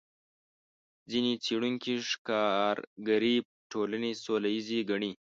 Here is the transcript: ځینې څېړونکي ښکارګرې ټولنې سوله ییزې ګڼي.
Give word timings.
ځینې 1.09 1.31
څېړونکي 1.43 1.93
ښکارګرې 2.09 3.35
ټولنې 3.71 4.11
سوله 4.23 4.49
ییزې 4.55 4.79
ګڼي. 4.89 5.11